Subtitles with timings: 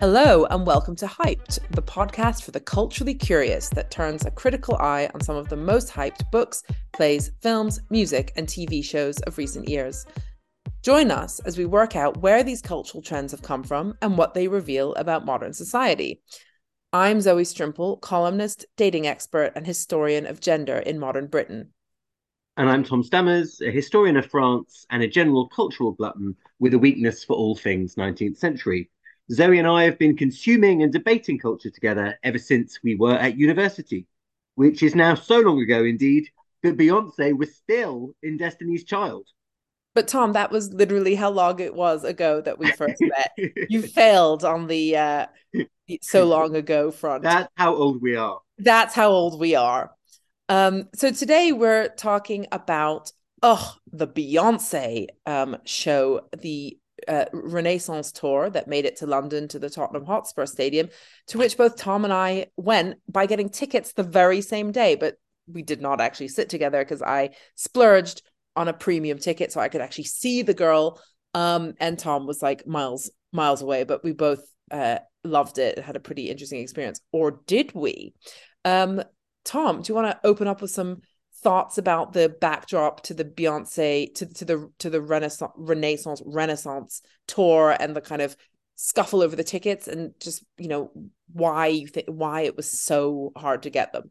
[0.00, 4.76] Hello, and welcome to Hyped, the podcast for the culturally curious that turns a critical
[4.76, 6.62] eye on some of the most hyped books,
[6.94, 10.06] plays, films, music, and TV shows of recent years.
[10.82, 14.32] Join us as we work out where these cultural trends have come from and what
[14.32, 16.22] they reveal about modern society.
[16.94, 21.74] I'm Zoe Strimpel, columnist, dating expert, and historian of gender in modern Britain.
[22.56, 26.78] And I'm Tom Stammers, a historian of France and a general cultural glutton with a
[26.78, 28.88] weakness for all things 19th century.
[29.32, 33.38] Zoe and I have been consuming and debating culture together ever since we were at
[33.38, 34.06] university,
[34.56, 36.28] which is now so long ago indeed
[36.62, 39.26] that Beyonce was still in Destiny's Child.
[39.94, 43.32] But Tom, that was literally how long it was ago that we first met.
[43.68, 45.26] you failed on the uh,
[46.02, 47.22] so long ago front.
[47.22, 48.40] That's how old we are.
[48.58, 49.92] That's how old we are.
[50.48, 56.78] Um, so today we're talking about oh the Beyonce um, show, the
[57.08, 60.88] uh, Renaissance tour that made it to London to the Tottenham Hotspur Stadium,
[61.28, 65.16] to which both Tom and I went by getting tickets the very same day, but
[65.46, 68.22] we did not actually sit together because I splurged
[68.56, 71.00] on a premium ticket so I could actually see the girl.
[71.34, 75.78] Um, and Tom was like miles miles away, but we both uh, loved it.
[75.78, 78.14] Had a pretty interesting experience, or did we?
[78.64, 79.02] Um,
[79.44, 81.02] Tom, do you want to open up with some
[81.42, 87.02] thoughts about the backdrop to the Beyonce to to the to the Renaissance Renaissance Renaissance
[87.26, 88.36] tour and the kind of
[88.76, 90.90] scuffle over the tickets and just you know
[91.32, 94.10] why you think why it was so hard to get them.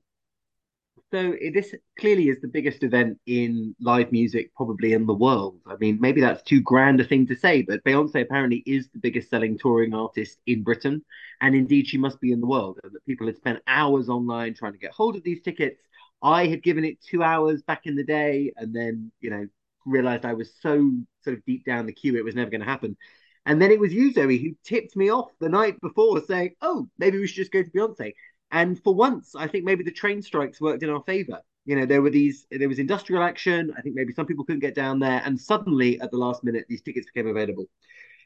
[1.11, 5.59] So this clearly is the biggest event in live music probably in the world.
[5.66, 9.00] I mean, maybe that's too grand a thing to say, but Beyonce apparently is the
[9.00, 11.03] biggest selling touring artist in Britain,
[11.41, 12.80] and indeed she must be in the world.
[12.83, 15.81] That people had spent hours online trying to get hold of these tickets
[16.22, 19.48] I had given it two hours back in the day, and then you know
[19.86, 20.92] realized I was so
[21.23, 22.98] sort of deep down the queue it was never going to happen.
[23.45, 26.90] And then it was you, Zoe, who tipped me off the night before, saying, "Oh,
[26.97, 28.13] maybe we should just go to Beyonce."
[28.52, 31.41] And for once, I think maybe the train strikes worked in our favor.
[31.66, 33.74] You know, there were these, there was industrial action.
[33.78, 36.66] I think maybe some people couldn't get down there, and suddenly at the last minute,
[36.68, 37.66] these tickets became available.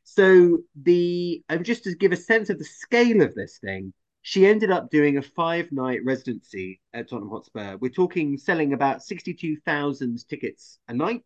[0.03, 3.93] So the, um, just to give a sense of the scale of this thing,
[4.23, 7.75] she ended up doing a five night residency at Tottenham Hotspur.
[7.77, 11.25] We're talking selling about 62,000 tickets a night.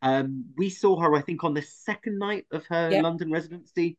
[0.00, 2.88] Um, we saw her, I think, on the second night of her.
[3.02, 3.98] London residency.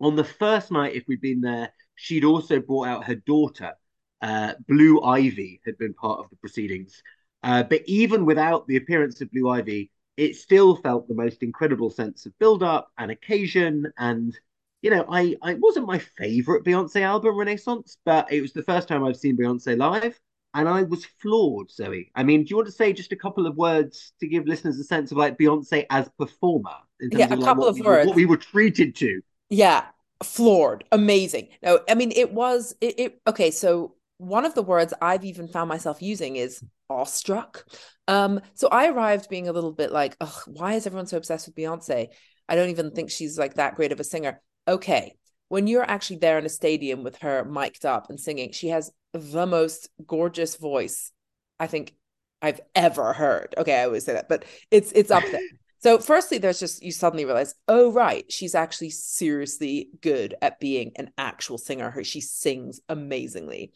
[0.00, 3.74] On the first night, if we'd been there, she'd also brought out her daughter.
[4.22, 7.02] Uh, Blue Ivy had been part of the proceedings.
[7.42, 11.90] Uh, but even without the appearance of Blue Ivy, it still felt the most incredible
[11.90, 14.34] sense of build up and occasion and
[14.82, 18.88] you know, I, I wasn't my favorite Beyonce album, Renaissance, but it was the first
[18.88, 20.18] time I've seen Beyonce live,
[20.54, 22.10] and I was floored, Zoe.
[22.14, 24.78] I mean, do you want to say just a couple of words to give listeners
[24.78, 26.74] a sense of like Beyonce as performer?
[27.00, 28.08] yeah, a of, couple of we, words.
[28.08, 29.20] What we were treated to.
[29.48, 29.84] Yeah,
[30.22, 31.48] floored, amazing.
[31.62, 33.20] No, I mean, it was it, it.
[33.26, 37.64] Okay, so one of the words I've even found myself using is awestruck.
[38.08, 41.46] Um, so I arrived being a little bit like, oh, why is everyone so obsessed
[41.46, 42.08] with Beyonce?
[42.48, 45.16] I don't even think she's like that great of a singer okay,
[45.48, 48.90] when you're actually there in a stadium with her mic'd up and singing, she has
[49.12, 51.12] the most gorgeous voice
[51.60, 51.94] I think
[52.40, 53.54] I've ever heard.
[53.56, 55.40] Okay, I always say that, but it's it's up there.
[55.82, 60.92] So, firstly, there's just you suddenly realize, oh right, she's actually seriously good at being
[60.94, 61.90] an actual singer.
[61.90, 63.72] Her she sings amazingly,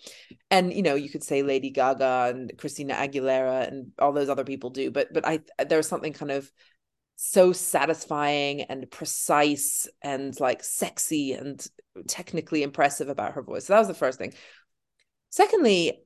[0.49, 4.45] and you know you could say Lady Gaga and Christina Aguilera and all those other
[4.45, 6.49] people do, but but I there's something kind of
[7.17, 11.67] so satisfying and precise and like sexy and
[12.07, 13.67] technically impressive about her voice.
[13.67, 14.35] So that was the first thing.
[15.31, 16.03] Secondly,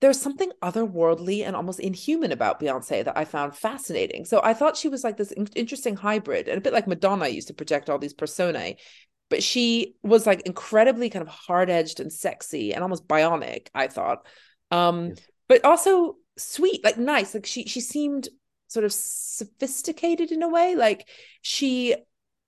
[0.00, 4.24] there's something otherworldly and almost inhuman about Beyonce that I found fascinating.
[4.24, 7.48] So I thought she was like this interesting hybrid and a bit like Madonna used
[7.48, 8.76] to project all these personae,
[9.28, 14.24] but she was like incredibly kind of hard-edged and sexy and almost bionic, I thought.
[14.70, 15.18] Um, yes.
[15.48, 17.34] but also sweet, like nice.
[17.34, 18.28] Like she she seemed
[18.68, 21.08] sort of sophisticated in a way like
[21.42, 21.96] she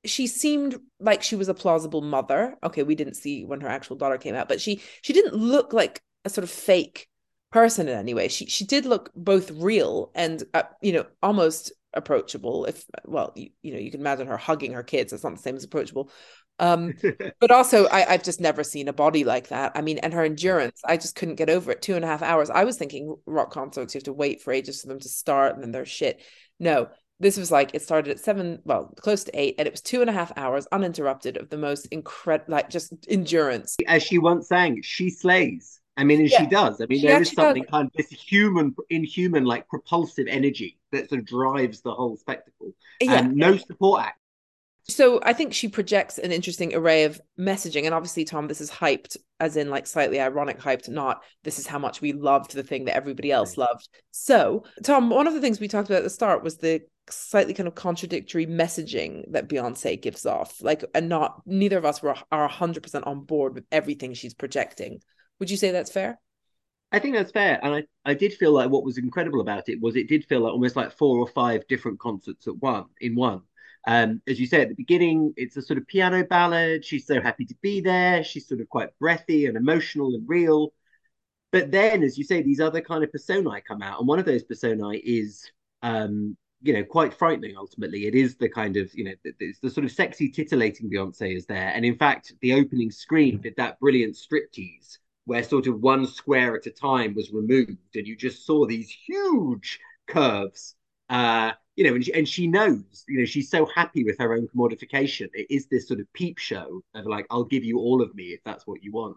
[0.05, 2.57] she seemed like she was a plausible mother.
[2.63, 5.73] Okay we didn't see when her actual daughter came out but she she didn't look
[5.73, 7.09] like a sort of fake
[7.51, 8.29] person in any way.
[8.29, 13.51] She she did look both real and uh, you know almost approachable if well you,
[13.63, 15.13] you know you can imagine her hugging her kids.
[15.13, 16.11] It's not the same as approachable
[16.61, 16.95] um,
[17.41, 19.73] but also, I, have just never seen a body like that.
[19.75, 21.83] I mean, and her endurance, I just couldn't get over it.
[21.83, 22.51] Two and a half hours.
[22.51, 25.55] I was thinking rock concerts, you have to wait for ages for them to start
[25.55, 26.23] and then they're shit.
[26.61, 29.81] No, this was like it started at seven, well, close to eight, and it was
[29.81, 33.77] two and a half hours uninterrupted of the most incredible, like just endurance.
[33.87, 35.81] As she once sang, she slays.
[35.97, 36.39] I mean, and yeah.
[36.41, 36.81] she does.
[36.81, 37.71] I mean, she there is something does.
[37.71, 42.73] kind of this human, inhuman, like propulsive energy that sort of drives the whole spectacle.
[43.01, 43.19] Yeah.
[43.19, 44.20] And no support act
[44.91, 47.85] So I think she projects an interesting array of messaging.
[47.85, 51.67] And obviously, Tom, this is hyped, as in like slightly ironic hyped, not this is
[51.67, 53.89] how much we loved the thing that everybody else loved.
[54.11, 57.55] So, Tom, one of the things we talked about at the start was the slightly
[57.55, 60.63] kind of contradictory messaging that Beyonce gives off.
[60.63, 65.01] Like, and not neither of us were are 100% on board with everything she's projecting.
[65.39, 66.19] Would you say that's fair?
[66.93, 67.61] I think that's fair.
[67.63, 70.41] And I, I did feel like what was incredible about it was it did feel
[70.41, 73.43] like almost like four or five different concerts at one in one.
[73.87, 76.85] Um, as you say at the beginning, it's a sort of piano ballad.
[76.85, 78.23] She's so happy to be there.
[78.23, 80.73] She's sort of quite breathy and emotional and real.
[81.53, 84.25] But then, as you say, these other kind of personae come out, and one of
[84.25, 85.51] those personae is,
[85.83, 87.57] um, you know, quite frightening.
[87.57, 91.37] Ultimately, it is the kind of, you know, it's the sort of sexy, titillating Beyonce
[91.37, 95.81] is there, and in fact, the opening screen did that brilliant striptease where sort of
[95.81, 100.75] one square at a time was removed, and you just saw these huge curves.
[101.09, 104.35] Uh, you know, and she, and she knows, you know, she's so happy with her
[104.35, 105.31] own commodification.
[105.33, 108.25] It is this sort of peep show of like, I'll give you all of me
[108.25, 109.17] if that's what you want.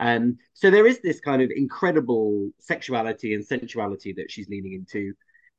[0.00, 5.12] Um, so there is this kind of incredible sexuality and sensuality that she's leaning into.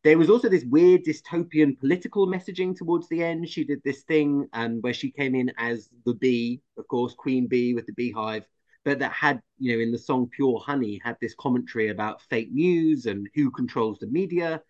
[0.03, 3.47] There was also this weird dystopian political messaging towards the end.
[3.47, 7.45] She did this thing um, where she came in as the bee, of course, Queen
[7.45, 8.45] Bee with the beehive,
[8.83, 12.51] but that had, you know, in the song Pure Honey, had this commentary about fake
[12.51, 14.63] news and who controls the media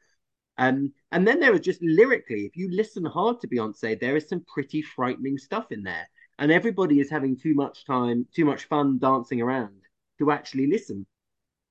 [0.60, 4.28] um, and then there was just lyrically, if you listen hard to Beyonce, there is
[4.28, 6.08] some pretty frightening stuff in there.
[6.38, 9.80] And everybody is having too much time, too much fun dancing around
[10.20, 11.08] to actually listen.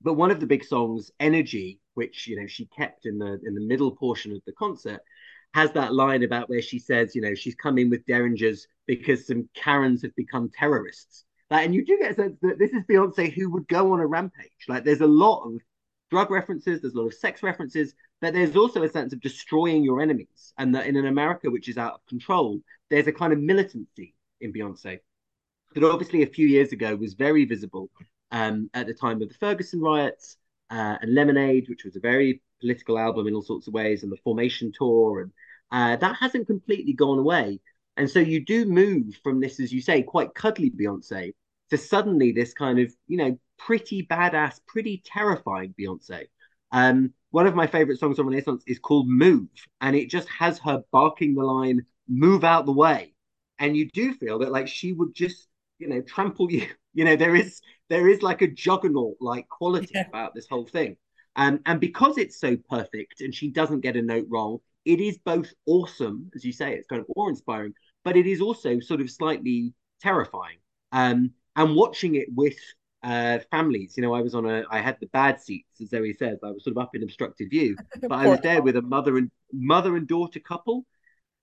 [0.00, 3.54] But one of the big songs, Energy, which you know she kept in the in
[3.54, 5.00] the middle portion of the concert,
[5.52, 9.26] has that line about where she says, you know, she's come in with derringers because
[9.26, 11.24] some Karens have become terrorists.
[11.50, 14.00] Like, and you do get a sense that this is Beyonce who would go on
[14.00, 14.64] a rampage.
[14.66, 15.60] Like there's a lot of
[16.10, 19.84] drug references, there's a lot of sex references, but there's also a sense of destroying
[19.84, 20.52] your enemies.
[20.58, 22.60] And that in an America which is out of control,
[22.90, 25.00] there's a kind of militancy in Beyonce
[25.74, 27.90] that obviously a few years ago was very visible
[28.30, 30.36] um, at the time of the Ferguson riots
[30.70, 34.10] uh, and Lemonade, which was a very political album in all sorts of ways, and
[34.10, 35.20] the Formation tour.
[35.20, 35.32] And
[35.70, 37.60] uh, that hasn't completely gone away.
[37.96, 41.34] And so you do move from this, as you say, quite cuddly Beyonce
[41.70, 46.26] to suddenly this kind of, you know, pretty badass, pretty terrifying Beyonce.
[46.72, 49.48] Um, one of my favorite songs on Renaissance is called Move,
[49.80, 53.14] and it just has her barking the line, move out the way.
[53.58, 55.48] And you do feel that like she would just,
[55.78, 56.66] you know, trample you.
[56.94, 60.06] You know, there is there is like a juggernaut like quality yeah.
[60.08, 60.96] about this whole thing.
[61.36, 65.18] Um, and because it's so perfect and she doesn't get a note wrong, it is
[65.18, 67.74] both awesome, as you say, it's kind of awe-inspiring,
[68.04, 70.58] but it is also sort of slightly terrifying.
[70.90, 72.56] Um, and watching it with
[73.02, 73.94] uh, families.
[73.96, 76.38] You know, I was on a, I had the bad seats, as Zoe says.
[76.42, 79.18] I was sort of up in obstructed view, but I was there with a mother
[79.18, 80.84] and mother and daughter couple,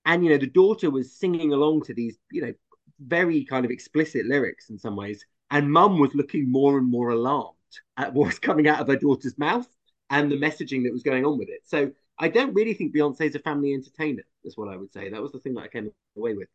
[0.05, 2.53] and you know, the daughter was singing along to these, you know,
[2.99, 7.09] very kind of explicit lyrics in some ways, and mum was looking more and more
[7.09, 7.53] alarmed
[7.97, 9.67] at what was coming out of her daughter's mouth
[10.09, 11.61] and the messaging that was going on with it.
[11.65, 14.23] So I don't really think Beyonce is a family entertainer.
[14.43, 15.09] Is what I would say.
[15.09, 16.47] That was the thing that I came away with.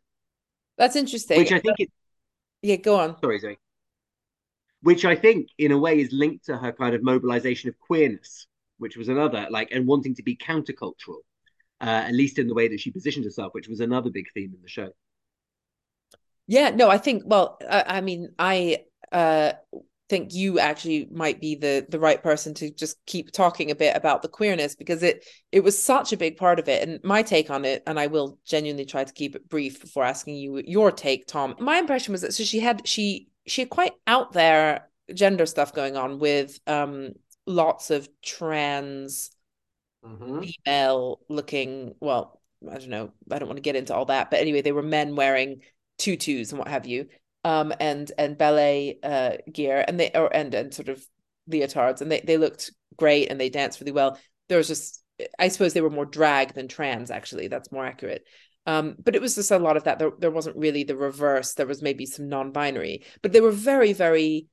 [0.78, 1.38] That's interesting.
[1.38, 1.90] Which I think it.
[2.62, 3.18] Yeah, go on.
[3.20, 3.58] Sorry, Zoe
[4.82, 8.46] which I think in a way is linked to her kind of mobilization of queerness,
[8.78, 11.20] which was another like and wanting to be countercultural,
[11.80, 14.52] uh, at least in the way that she positioned herself, which was another big theme
[14.54, 14.90] in the show.
[16.46, 19.52] Yeah, no, I think well, I, I mean, I uh
[20.10, 23.96] think you actually might be the the right person to just keep talking a bit
[23.96, 27.22] about the queerness because it it was such a big part of it and my
[27.22, 30.60] take on it and I will genuinely try to keep it brief before asking you
[30.66, 34.32] your take Tom my impression was that so she had she she had quite out
[34.32, 37.12] there gender stuff going on with um
[37.46, 39.30] lots of trans
[40.04, 40.42] mm-hmm.
[40.42, 44.40] female looking well i don't know i don't want to get into all that but
[44.40, 45.60] anyway they were men wearing
[45.98, 47.06] tutus and what have you
[47.44, 51.04] um and and ballet uh gear and they or and and sort of
[51.50, 54.18] leotards and they they looked great and they danced really well
[54.48, 55.02] there was just
[55.38, 58.24] i suppose they were more drag than trans actually that's more accurate
[58.70, 59.98] um, but it was just a lot of that.
[59.98, 61.54] There, there wasn't really the reverse.
[61.54, 64.46] There was maybe some non-binary, but they were very, very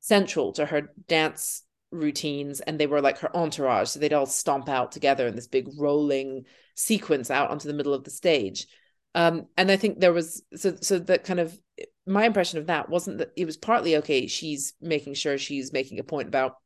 [0.00, 3.88] central to her dance routines, and they were like her entourage.
[3.88, 7.94] So they'd all stomp out together in this big rolling sequence out onto the middle
[7.94, 8.66] of the stage.
[9.14, 11.58] Um, and I think there was so so that kind of
[12.06, 14.26] my impression of that wasn't that it was partly okay.
[14.26, 16.56] She's making sure she's making a point about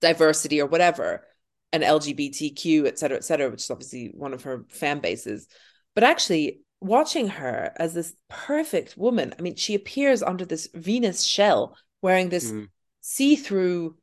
[0.00, 1.26] diversity or whatever,
[1.74, 5.46] and LGBTQ, et cetera, et cetera, which is obviously one of her fan bases.
[5.94, 11.24] But actually, watching her as this perfect woman, I mean, she appears under this Venus
[11.24, 12.68] shell wearing this mm.
[13.00, 13.96] see through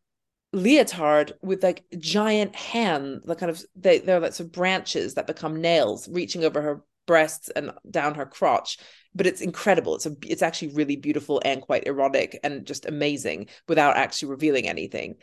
[0.53, 5.27] leotard with like giant hands, the kind of they, they're like sort of branches that
[5.27, 8.77] become nails reaching over her breasts and down her crotch.
[9.15, 9.95] But it's incredible.
[9.95, 14.67] It's a it's actually really beautiful and quite erotic and just amazing without actually revealing
[14.67, 15.15] anything.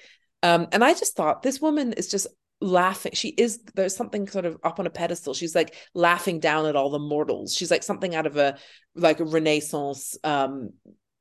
[0.42, 2.26] Um and i just thought this woman is just
[2.64, 6.64] laughing she is there's something sort of up on a pedestal she's like laughing down
[6.64, 8.56] at all the mortals she's like something out of a
[8.94, 10.70] like a renaissance um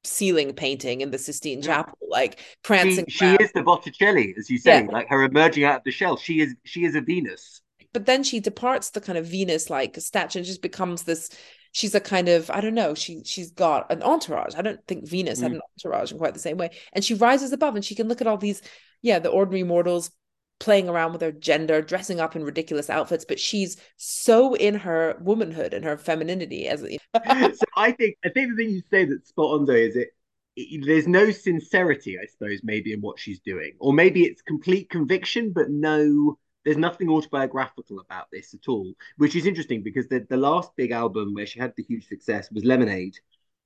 [0.03, 3.05] ceiling painting in the Sistine Chapel, like prancing.
[3.07, 4.91] She, she is the Botticelli, as you say, yeah.
[4.91, 6.17] like her emerging out of the shell.
[6.17, 7.61] She is she is a Venus.
[7.93, 11.29] But then she departs the kind of Venus like statue and just becomes this.
[11.71, 12.93] She's a kind of I don't know.
[12.95, 14.55] She she's got an entourage.
[14.55, 15.43] I don't think Venus mm.
[15.43, 16.71] had an entourage in quite the same way.
[16.91, 18.61] And she rises above and she can look at all these,
[19.01, 20.11] yeah, the ordinary mortals
[20.59, 25.17] playing around with her gender, dressing up in ridiculous outfits, but she's so in her
[25.21, 26.81] womanhood and her femininity as
[27.13, 30.09] so I think I think the thing you say that's spot on though is it,
[30.55, 33.73] it, there's no sincerity, I suppose, maybe in what she's doing.
[33.79, 39.35] Or maybe it's complete conviction, but no there's nothing autobiographical about this at all, which
[39.35, 42.63] is interesting because the, the last big album where she had the huge success was
[42.63, 43.17] Lemonade,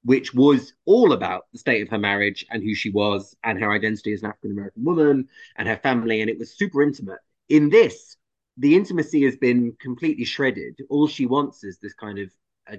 [0.07, 3.73] which was all about the state of her marriage and who she was and her
[3.73, 6.21] identity as an African American woman and her family.
[6.21, 7.19] And it was super intimate.
[7.49, 8.15] In this,
[8.55, 10.79] the intimacy has been completely shredded.
[10.89, 12.31] All she wants is this kind of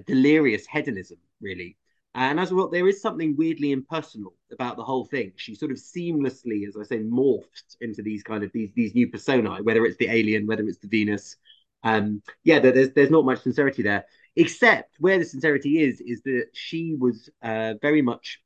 [0.07, 1.77] delirious hedonism, really.
[2.15, 5.31] And as well, there is something weirdly impersonal about the whole thing.
[5.35, 9.07] She sort of seamlessly, as I say, morphed into these kind of these these new
[9.07, 11.35] personae, whether it's the alien, whether it's the Venus.
[11.83, 14.05] Um, yeah, there's there's not much sincerity there
[14.39, 18.41] except where the sincerity is is that she was uh, very much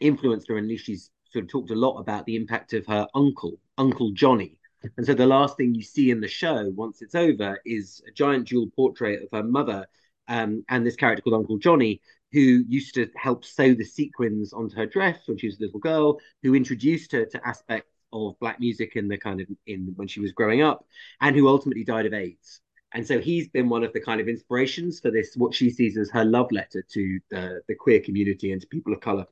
[0.00, 3.06] influenced and at least she's sort of talked a lot about the impact of her
[3.14, 4.58] uncle uncle johnny.
[4.96, 8.10] And so the last thing you see in the show once it's over is a
[8.10, 9.86] giant jewel portrait of her mother
[10.26, 12.00] um, and this character called uncle johnny
[12.32, 15.80] who used to help sew the sequins onto her dress when she was a little
[15.80, 20.08] girl who introduced her to aspects of black music in the kind of in when
[20.08, 20.84] she was growing up
[21.20, 22.60] and who ultimately died of aids
[22.92, 25.96] and so he's been one of the kind of inspirations for this, what she sees
[25.96, 29.26] as her love letter to the, the queer community and to people of color.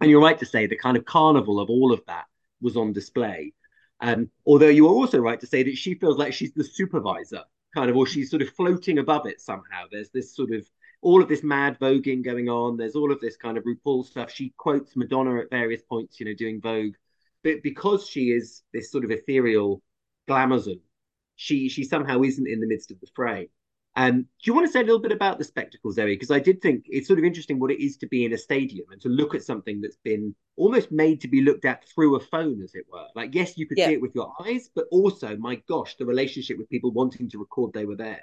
[0.00, 2.24] And you're right to say the kind of carnival of all of that
[2.60, 3.52] was on display.
[4.00, 7.44] Um, although you are also right to say that she feels like she's the supervisor,
[7.74, 9.84] kind of, or she's sort of floating above it somehow.
[9.90, 10.66] There's this sort of
[11.02, 12.76] all of this mad voguing going on.
[12.76, 14.30] There's all of this kind of RuPaul stuff.
[14.30, 16.94] She quotes Madonna at various points, you know, doing Vogue.
[17.44, 19.82] But because she is this sort of ethereal
[20.28, 20.80] glamazon
[21.36, 23.48] she she somehow isn't in the midst of the fray.
[23.98, 26.14] Um, do you want to say a little bit about the spectacle, Zoe?
[26.14, 28.38] Because I did think it's sort of interesting what it is to be in a
[28.38, 32.16] stadium and to look at something that's been almost made to be looked at through
[32.16, 33.06] a phone, as it were.
[33.14, 33.86] Like, yes, you could yeah.
[33.86, 37.38] see it with your eyes, but also, my gosh, the relationship with people wanting to
[37.38, 38.20] record they were there.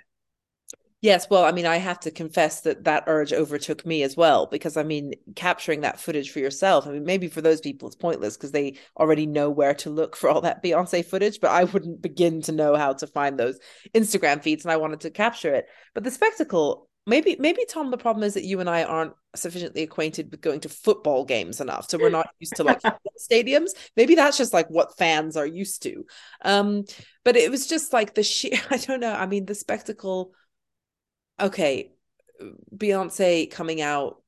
[1.03, 4.45] Yes, well, I mean, I have to confess that that urge overtook me as well
[4.45, 6.87] because I mean, capturing that footage for yourself.
[6.87, 10.15] I mean, maybe for those people it's pointless because they already know where to look
[10.15, 13.59] for all that Beyonce footage, but I wouldn't begin to know how to find those
[13.93, 15.65] Instagram feeds and I wanted to capture it.
[15.93, 19.83] But the spectacle, maybe maybe Tom the problem is that you and I aren't sufficiently
[19.83, 21.89] acquainted with going to football games enough.
[21.89, 22.79] So we're not used to like
[23.19, 23.71] stadiums.
[23.97, 26.05] Maybe that's just like what fans are used to.
[26.45, 26.85] Um,
[27.25, 30.31] but it was just like the sheer I don't know, I mean, the spectacle
[31.39, 31.91] okay,
[32.75, 34.21] Beyonce coming out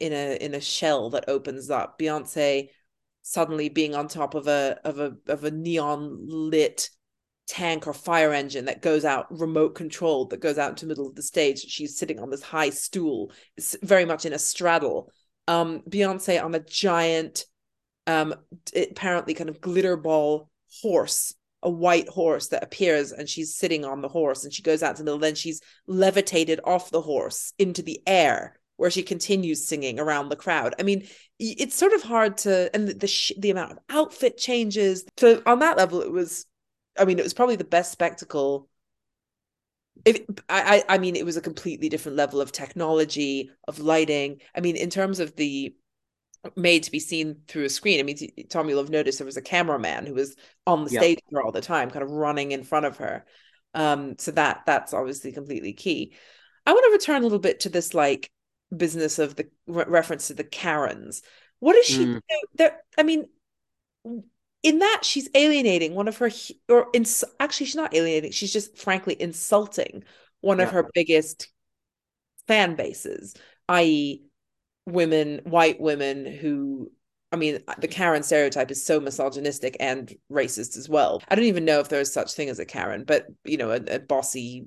[0.00, 2.68] in a in a shell that opens up, Beyonce
[3.22, 6.90] suddenly being on top of a of a of a neon lit
[7.46, 11.08] tank or fire engine that goes out remote controlled that goes out into the middle
[11.08, 13.32] of the stage she's sitting on this high stool
[13.82, 15.10] very much in a straddle.
[15.48, 17.44] Um beyonce on a giant
[18.06, 18.34] um
[18.74, 20.50] apparently kind of glitter ball
[20.82, 24.82] horse a white horse that appears and she's sitting on the horse and she goes
[24.82, 29.64] out to the then she's levitated off the horse into the air where she continues
[29.64, 30.74] singing around the crowd.
[30.78, 31.06] I mean
[31.38, 35.04] it's sort of hard to and the the, the amount of outfit changes.
[35.18, 36.46] So on that level it was
[36.98, 38.68] i mean it was probably the best spectacle.
[40.04, 44.40] If I, I mean it was a completely different level of technology of lighting.
[44.54, 45.76] I mean in terms of the
[46.56, 48.00] made to be seen through a screen.
[48.00, 48.16] I mean,
[48.48, 51.60] Tom, you'll have noticed there was a cameraman who was on the stage all the
[51.60, 53.24] time, kind of running in front of her.
[53.74, 56.14] Um, so that that's obviously completely key.
[56.66, 58.30] I want to return a little bit to this like
[58.74, 61.22] business of the re- reference to the Karens.
[61.60, 62.20] What does she mm.
[62.54, 63.28] There, I mean,
[64.62, 66.30] in that she's alienating one of her,
[66.68, 67.04] or in,
[67.40, 68.32] actually she's not alienating.
[68.32, 70.04] She's just frankly insulting
[70.40, 70.64] one yeah.
[70.64, 71.48] of her biggest
[72.46, 73.34] fan bases,
[73.68, 74.24] i.e.,
[74.86, 76.90] women, white women who
[77.32, 81.22] I mean, the Karen stereotype is so misogynistic and racist as well.
[81.28, 83.70] I don't even know if there is such thing as a Karen, but you know,
[83.70, 84.66] a, a bossy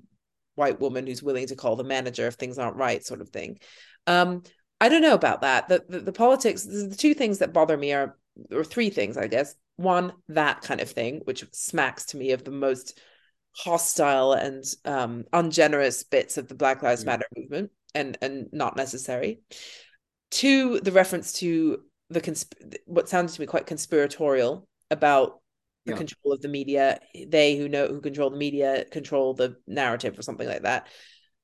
[0.56, 3.60] white woman who's willing to call the manager if things aren't right, sort of thing.
[4.08, 4.42] Um,
[4.82, 5.70] I don't know about that.
[5.70, 6.64] The, the, the politics.
[6.64, 8.18] The two things that bother me are,
[8.52, 9.56] or three things, I guess.
[9.76, 13.00] One, that kind of thing, which smacks to me of the most
[13.56, 17.08] hostile and um, ungenerous bits of the Black Lives Mm.
[17.08, 19.42] Matter movement and and not necessary.
[20.36, 25.40] Two, the reference to the consp- what sounded to me quite conspiratorial about
[25.86, 25.98] the Yeah.
[25.98, 27.00] control of the media.
[27.28, 30.88] They who know who control the media control the narrative or something like that.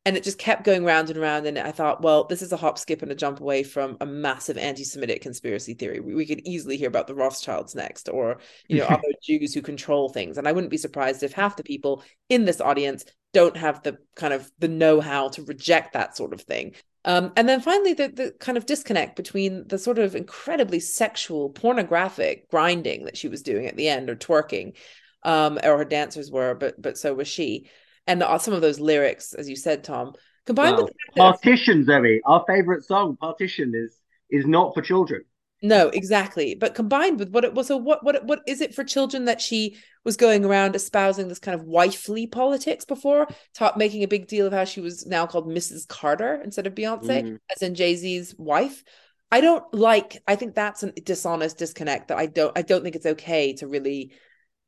[0.03, 1.45] And it just kept going round and round.
[1.45, 4.05] And I thought, well, this is a hop, skip, and a jump away from a
[4.05, 6.01] massive anti-Semitic conspiracy theory.
[6.01, 9.61] We, we could easily hear about the Rothschilds next, or you know, other Jews who
[9.61, 10.37] control things.
[10.37, 13.99] And I wouldn't be surprised if half the people in this audience don't have the
[14.17, 16.75] kind of the know-how to reject that sort of thing.
[17.03, 21.49] Um, and then finally, the the kind of disconnect between the sort of incredibly sexual,
[21.49, 24.75] pornographic grinding that she was doing at the end, or twerking,
[25.23, 27.69] um, or her dancers were, but but so was she,
[28.05, 30.13] and the, some of those lyrics, as you said, Tom,
[30.45, 33.97] combined Well, with the fact that- Partition, Zoe, our favorite song, Partition, is
[34.29, 35.23] is not for children.
[35.61, 36.55] No, exactly.
[36.55, 39.39] But combined with what it was, so what what what is it for children that
[39.39, 44.27] she was going around espousing this kind of wifely politics before, ta- making a big
[44.27, 45.87] deal of how she was now called Mrs.
[45.87, 47.39] Carter instead of Beyonce, Mm.
[47.55, 48.83] as in Jay Z's wife.
[49.31, 50.21] I don't like.
[50.27, 52.57] I think that's a dishonest disconnect that I don't.
[52.57, 54.13] I don't think it's okay to really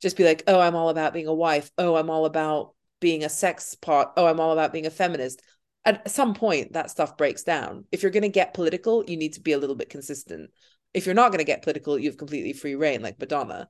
[0.02, 1.72] just be like, oh, I'm all about being a wife.
[1.78, 4.14] Oh, I'm all about being a sex pot.
[4.16, 5.42] Oh, I'm all about being a feminist.
[5.86, 7.86] At some point, that stuff breaks down.
[7.92, 10.52] If you're going to get political, you need to be a little bit consistent
[10.94, 13.70] if you're not going to get political, you have completely free rein, like Madonna.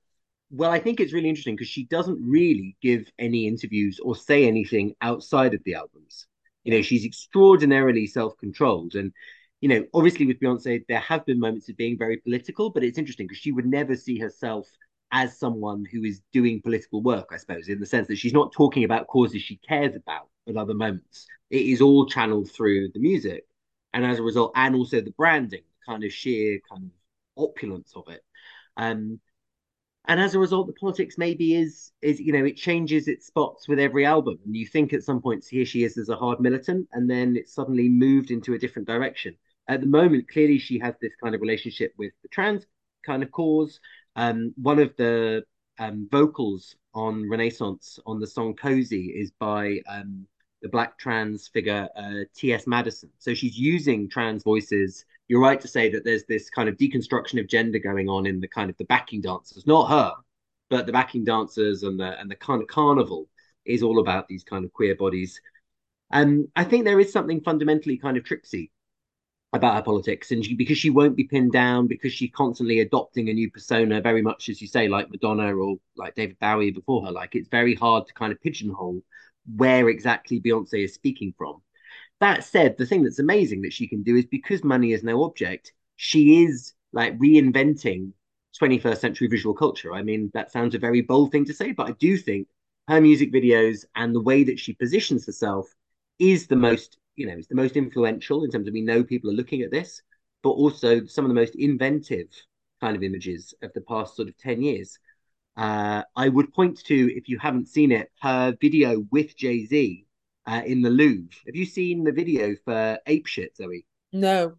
[0.51, 4.45] Well, I think it's really interesting because she doesn't really give any interviews or say
[4.45, 6.27] anything outside of the albums.
[6.63, 8.95] You know, she's extraordinarily self-controlled.
[8.95, 9.11] And,
[9.61, 12.97] you know, obviously with Beyonce, there have been moments of being very political, but it's
[12.97, 14.67] interesting because she would never see herself
[15.11, 18.51] as someone who is doing political work, I suppose, in the sense that she's not
[18.51, 21.27] talking about causes she cares about at other moments.
[21.49, 23.45] It is all channeled through the music.
[23.93, 26.91] And as a result, and also the branding, kind of sheer kind of
[27.37, 28.21] opulence of it.
[28.77, 29.19] Um,
[30.05, 33.67] and as a result, the politics maybe is is you know it changes its spots
[33.67, 36.41] with every album, and you think at some points here she is as a hard
[36.41, 39.36] militant, and then it's suddenly moved into a different direction.
[39.69, 42.65] At the moment, clearly she has this kind of relationship with the trans
[43.05, 43.79] kind of cause.
[44.17, 45.43] Um, one of the
[45.79, 50.27] um, vocals on Renaissance on the song "Cozy" is by um,
[50.62, 52.67] the black trans figure uh, T.S.
[52.67, 53.10] Madison.
[53.19, 57.39] So she's using trans voices you're right to say that there's this kind of deconstruction
[57.39, 60.13] of gender going on in the kind of the backing dancers, not her,
[60.69, 63.29] but the backing dancers and the and the kind of carnival
[63.65, 65.39] is all about these kind of queer bodies.
[66.12, 68.71] And I think there is something fundamentally kind of tricksy
[69.53, 73.29] about her politics, and she, because she won't be pinned down, because she's constantly adopting
[73.29, 77.05] a new persona, very much as you say, like Madonna or like David Bowie before
[77.05, 77.12] her.
[77.12, 79.01] Like it's very hard to kind of pigeonhole
[79.55, 81.62] where exactly Beyonce is speaking from.
[82.23, 85.25] That said, the thing that's amazing that she can do is because money is no
[85.25, 88.13] object, she is like reinventing
[88.57, 89.93] 21st century visual culture.
[89.93, 92.47] I mean, that sounds a very bold thing to say, but I do think
[92.88, 95.67] her music videos and the way that she positions herself
[96.17, 99.29] is the most, you know, is the most influential in terms of we know people
[99.29, 100.01] are looking at this,
[100.43, 102.29] but also some of the most inventive
[102.79, 104.97] kind of images of the past sort of 10 years.
[105.57, 110.05] Uh, I would point to, if you haven't seen it, her video with Jay Z
[110.45, 111.36] uh, in the Louvre.
[111.45, 113.86] Have you seen the video for Ape Shit, Zoe?
[114.12, 114.56] No.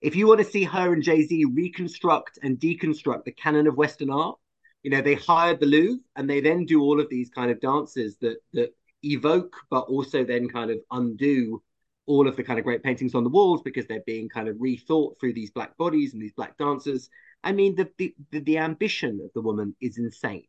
[0.00, 3.76] If you want to see her and Jay Z reconstruct and deconstruct the canon of
[3.76, 4.38] Western art,
[4.82, 7.60] you know they hired the Louvre and they then do all of these kind of
[7.60, 11.62] dances that that evoke, but also then kind of undo
[12.06, 14.56] all of the kind of great paintings on the walls because they're being kind of
[14.56, 17.10] rethought through these black bodies and these black dancers.
[17.44, 20.46] I mean, the the the, the ambition of the woman is insane.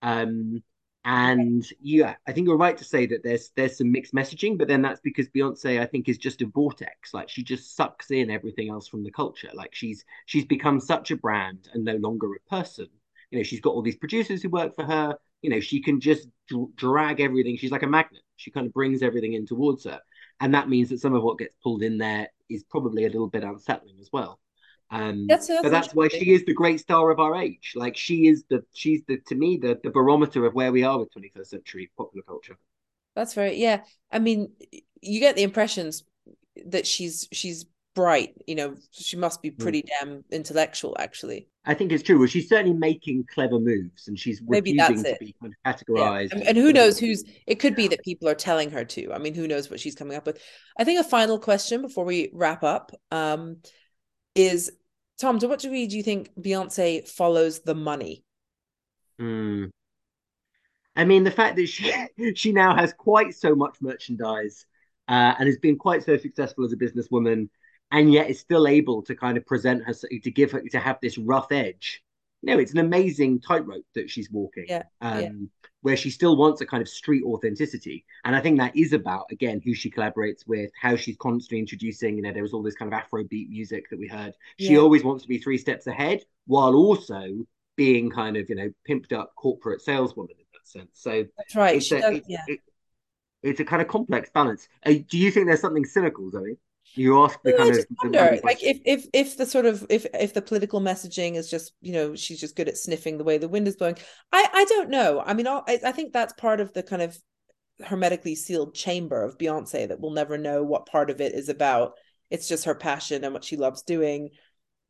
[0.00, 0.62] Um,
[1.04, 4.68] and yeah, I think you're right to say that there's there's some mixed messaging, but
[4.68, 7.12] then that's because Beyonce, I think, is just a vortex.
[7.12, 9.50] Like she just sucks in everything else from the culture.
[9.52, 12.86] Like she's she's become such a brand and no longer a person.
[13.30, 15.16] You know, she's got all these producers who work for her.
[15.42, 17.56] You know, she can just dr- drag everything.
[17.56, 18.22] She's like a magnet.
[18.36, 20.00] She kind of brings everything in towards her,
[20.40, 23.28] and that means that some of what gets pulled in there is probably a little
[23.28, 24.38] bit unsettling as well.
[24.92, 27.72] Um, That's- that's why she is the great star of our age.
[27.74, 30.98] Like she is the she's the to me the the barometer of where we are
[30.98, 32.56] with 21st century popular culture.
[33.14, 33.82] That's very yeah.
[34.10, 34.52] I mean,
[35.00, 36.04] you get the impressions
[36.66, 38.34] that she's she's bright.
[38.46, 41.48] You know, she must be pretty damn intellectual, actually.
[41.64, 42.18] I think it's true.
[42.18, 45.58] Well, she's certainly making clever moves, and she's Maybe refusing that's to be kind of
[45.64, 45.72] Yeah.
[45.72, 46.32] categorized.
[46.32, 49.12] And, and who knows who's it could be that people are telling her to.
[49.12, 50.40] I mean, who knows what she's coming up with.
[50.76, 53.58] I think a final question before we wrap up um
[54.34, 54.72] is
[55.22, 58.24] Tom, to what degree do you think Beyonce follows the money?
[59.20, 59.66] Hmm.
[60.96, 61.92] I mean, the fact that she
[62.34, 64.66] she now has quite so much merchandise
[65.06, 67.48] uh, and has been quite so successful as a businesswoman,
[67.92, 70.98] and yet is still able to kind of present her to give her to have
[71.00, 72.02] this rough edge.
[72.44, 74.66] Know, it's an amazing tightrope that she's walking.
[74.68, 75.30] Yeah, Um, yeah.
[75.82, 78.04] where she still wants a kind of street authenticity.
[78.24, 82.16] And I think that is about, again, who she collaborates with, how she's constantly introducing,
[82.16, 84.34] you know, there was all this kind of Afrobeat music that we heard.
[84.58, 84.78] She yeah.
[84.78, 89.12] always wants to be three steps ahead while also being kind of, you know, pimped
[89.12, 90.90] up corporate saleswoman in that sense.
[90.94, 91.76] So that's right.
[91.76, 92.44] It's, a, it, yeah.
[92.48, 92.60] it,
[93.42, 94.68] it's a kind of complex balance.
[94.84, 96.58] Uh, do you think there's something cynical, Zoe?
[96.94, 100.34] You ask the kind of wonder, like if if if the sort of if if
[100.34, 103.48] the political messaging is just you know she's just good at sniffing the way the
[103.48, 103.96] wind is blowing.
[104.32, 105.22] I i don't know.
[105.24, 107.18] I mean i i think that's part of the kind of
[107.84, 111.94] hermetically sealed chamber of beyonce that we'll never know what part of it is about.
[112.30, 114.30] It's just her passion and what she loves doing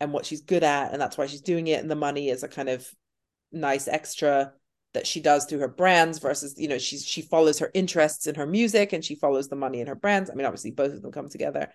[0.01, 2.43] and what she's good at and that's why she's doing it and the money is
[2.43, 2.87] a kind of
[3.53, 4.53] nice extra
[4.95, 8.35] that she does through her brands versus you know she's she follows her interests in
[8.35, 10.31] her music and she follows the money in her brands.
[10.31, 11.69] I mean obviously both of them come together.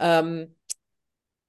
[0.00, 0.48] Um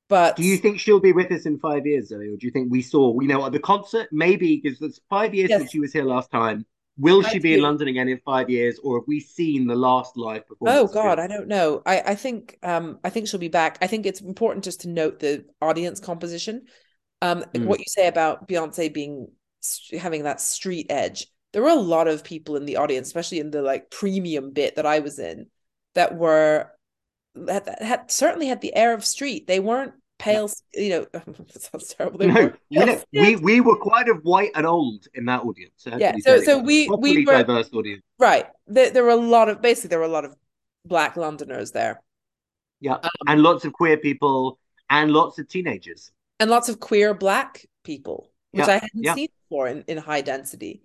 [0.10, 2.52] but do you think she'll be with us in five years Zoe, or do you
[2.52, 5.60] think we saw you know at the concert maybe because it's five years yes.
[5.60, 6.66] since she was here last time.
[6.96, 7.56] Will I she be do.
[7.56, 8.80] in london again in five years?
[8.84, 11.82] Or have we seen the last live performance oh god i don't know.
[11.86, 13.78] I i think um i think she'll be back.
[13.82, 16.66] I think it's important just to note the audience composition.
[17.22, 17.66] Um mm.
[17.66, 19.28] what you say about beyonce being
[19.98, 21.28] having that street edge.
[21.52, 24.76] There were a lot of people in the audience, especially in the like premium bit
[24.76, 25.48] that I was in,
[25.96, 26.72] that were
[27.36, 29.48] that, had certainly had the air of street.
[29.48, 31.08] They weren't pale, you know.
[31.50, 32.20] sounds terrible.
[32.20, 35.86] They no, we, we we were quite of white and old in that audience.
[35.98, 38.04] Yeah, so so we we were diverse audience.
[38.20, 38.48] Right.
[38.68, 40.36] There, there were a lot of basically there were a lot of
[40.86, 42.02] black Londoners there.
[42.80, 47.14] Yeah, um, and lots of queer people and lots of teenagers and lots of queer
[47.14, 49.16] black people, which yeah, I hadn't yeah.
[49.16, 50.82] seen before in, in high density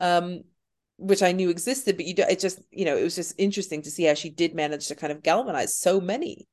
[0.00, 0.42] um
[0.96, 3.82] which i knew existed but you do it just you know it was just interesting
[3.82, 6.46] to see how she did manage to kind of galvanize so many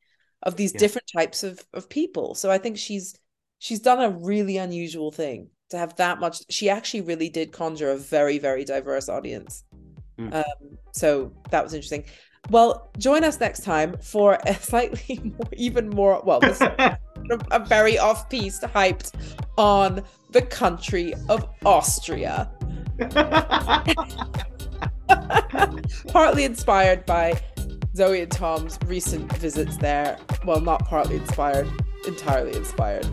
[0.44, 0.80] of these yeah.
[0.80, 3.16] different types of of people so i think she's
[3.60, 7.92] she's done a really unusual thing to have that much she actually really did conjure
[7.92, 9.64] a very very diverse audience
[10.20, 10.34] mm.
[10.34, 12.04] um so that was interesting
[12.50, 16.60] well join us next time for a slightly more even more well this
[17.52, 19.14] a very off piece hyped
[19.58, 22.50] on the country of Austria.
[26.08, 27.40] partly inspired by
[27.96, 30.18] Zoe and Tom's recent visits there.
[30.46, 31.68] Well, not partly inspired,
[32.08, 33.06] entirely inspired.